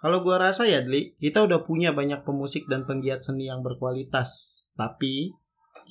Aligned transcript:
Kalau 0.00 0.24
gua 0.24 0.40
rasa 0.40 0.64
ya, 0.64 0.80
Dli, 0.80 1.12
kita 1.20 1.44
udah 1.44 1.68
punya 1.68 1.92
banyak 1.92 2.24
pemusik 2.24 2.64
dan 2.72 2.88
penggiat 2.88 3.20
seni 3.20 3.52
yang 3.52 3.60
berkualitas. 3.60 4.64
Tapi 4.72 5.36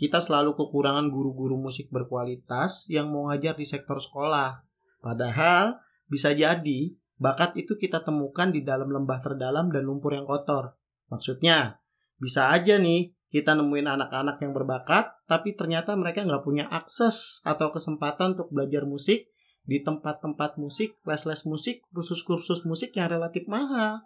kita 0.02 0.18
selalu 0.18 0.58
kekurangan 0.58 1.14
guru-guru 1.14 1.62
musik 1.62 1.94
berkualitas 1.94 2.90
yang 2.90 3.14
mau 3.14 3.30
ngajar 3.30 3.54
di 3.54 3.70
sektor 3.70 4.02
sekolah. 4.02 4.66
Padahal 5.00 5.78
bisa 6.10 6.34
jadi 6.34 6.96
bakat 7.22 7.54
itu 7.60 7.78
kita 7.78 8.02
temukan 8.02 8.50
di 8.50 8.66
dalam 8.66 8.90
lembah 8.90 9.20
terdalam 9.22 9.70
dan 9.70 9.86
lumpur 9.86 10.18
yang 10.18 10.26
kotor. 10.26 10.74
Maksudnya, 11.14 11.78
bisa 12.18 12.50
aja 12.50 12.82
nih 12.82 13.14
kita 13.30 13.54
nemuin 13.54 13.86
anak-anak 13.86 14.42
yang 14.42 14.58
berbakat, 14.58 15.14
tapi 15.30 15.54
ternyata 15.54 15.94
mereka 15.94 16.26
nggak 16.26 16.42
punya 16.42 16.66
akses 16.66 17.46
atau 17.46 17.70
kesempatan 17.70 18.34
untuk 18.34 18.50
belajar 18.50 18.90
musik 18.90 19.30
di 19.66 19.82
tempat-tempat 19.84 20.60
musik, 20.60 20.98
les-les 21.06 21.42
musik, 21.46 21.84
kursus-kursus 21.94 22.66
musik 22.66 22.96
yang 22.96 23.12
relatif 23.12 23.46
mahal. 23.46 24.06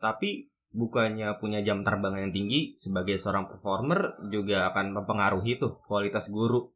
Tapi 0.00 0.50
bukannya 0.70 1.34
punya 1.42 1.60
jam 1.66 1.82
terbang 1.82 2.26
yang 2.26 2.32
tinggi 2.32 2.78
sebagai 2.78 3.18
seorang 3.18 3.50
performer 3.50 4.16
juga 4.30 4.70
akan 4.70 4.94
mempengaruhi 4.94 5.58
tuh 5.58 5.82
kualitas 5.84 6.30
guru. 6.30 6.70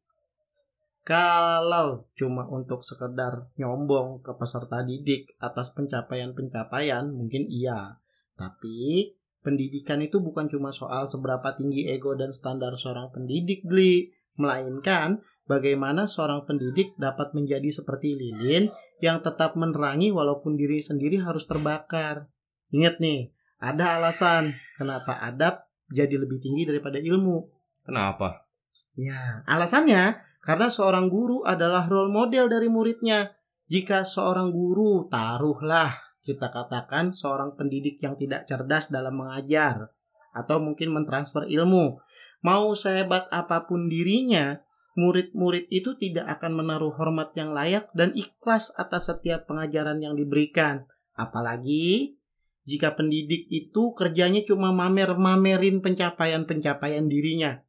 Kalau 1.04 2.08
cuma 2.16 2.48
untuk 2.48 2.80
sekedar 2.80 3.52
nyombong 3.60 4.24
ke 4.24 4.32
peserta 4.40 4.80
didik 4.80 5.36
atas 5.36 5.68
pencapaian-pencapaian 5.76 7.12
mungkin 7.12 7.44
iya. 7.52 8.00
Tapi 8.40 9.12
pendidikan 9.44 10.00
itu 10.00 10.24
bukan 10.24 10.48
cuma 10.48 10.72
soal 10.72 11.04
seberapa 11.12 11.52
tinggi 11.60 11.92
ego 11.92 12.16
dan 12.16 12.32
standar 12.32 12.72
seorang 12.80 13.12
pendidik, 13.12 13.68
Gli. 13.68 14.08
Melainkan 14.34 15.22
bagaimana 15.46 16.10
seorang 16.10 16.42
pendidik 16.48 16.96
dapat 16.98 17.34
menjadi 17.36 17.70
seperti 17.70 18.16
lilin 18.16 18.70
yang 18.98 19.20
tetap 19.20 19.54
menerangi 19.54 20.10
walaupun 20.10 20.58
diri 20.58 20.80
sendiri 20.80 21.20
harus 21.22 21.44
terbakar. 21.46 22.26
Ingat 22.74 22.98
nih, 22.98 23.30
ada 23.62 24.00
alasan 24.00 24.56
kenapa 24.74 25.18
adab 25.22 25.68
jadi 25.92 26.18
lebih 26.18 26.42
tinggi 26.42 26.66
daripada 26.66 26.98
ilmu. 26.98 27.46
Kenapa? 27.84 28.48
Ya, 28.96 29.44
alasannya 29.44 30.18
karena 30.42 30.68
seorang 30.70 31.08
guru 31.10 31.42
adalah 31.42 31.86
role 31.86 32.10
model 32.10 32.50
dari 32.50 32.66
muridnya. 32.70 33.32
Jika 33.64 34.04
seorang 34.04 34.52
guru, 34.52 35.08
taruhlah 35.08 35.96
kita 36.24 36.48
katakan 36.48 37.12
seorang 37.12 37.52
pendidik 37.52 38.00
yang 38.00 38.16
tidak 38.16 38.48
cerdas 38.48 38.88
dalam 38.88 39.20
mengajar 39.20 39.92
atau 40.34 40.58
mungkin 40.58 40.90
mentransfer 40.90 41.46
ilmu, 41.46 42.02
mau 42.42 42.74
sehebat 42.74 43.30
apa 43.30 43.64
pun 43.64 43.86
dirinya, 43.86 44.60
murid-murid 44.98 45.70
itu 45.70 45.94
tidak 45.98 46.38
akan 46.38 46.58
menaruh 46.58 46.94
hormat 46.94 47.34
yang 47.38 47.54
layak 47.54 47.90
dan 47.94 48.10
ikhlas 48.12 48.74
atas 48.74 49.10
setiap 49.10 49.46
pengajaran 49.46 50.02
yang 50.02 50.18
diberikan. 50.18 50.86
Apalagi 51.14 52.18
jika 52.64 52.96
pendidik 52.96 53.46
itu 53.52 53.92
kerjanya 53.92 54.42
cuma 54.42 54.72
mamer-mamerin 54.72 55.84
pencapaian-pencapaian 55.84 57.06
dirinya. 57.06 57.60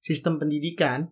Sistem 0.00 0.38
pendidikan 0.38 1.10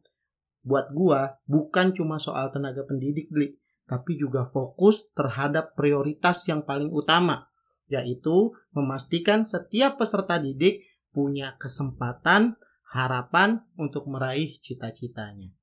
buat 0.64 0.94
gua 0.94 1.42
bukan 1.44 1.92
cuma 1.92 2.16
soal 2.16 2.48
tenaga 2.54 2.86
pendidik, 2.86 3.28
Bli, 3.28 3.58
tapi 3.84 4.16
juga 4.16 4.48
fokus 4.48 5.04
terhadap 5.12 5.76
prioritas 5.76 6.46
yang 6.48 6.64
paling 6.64 6.88
utama, 6.88 7.50
yaitu 7.90 8.54
memastikan 8.72 9.44
setiap 9.44 10.00
peserta 10.00 10.40
didik 10.40 10.86
punya 11.14 11.54
kesempatan, 11.62 12.58
harapan 12.90 13.62
untuk 13.78 14.10
meraih 14.10 14.58
cita-citanya. 14.58 15.54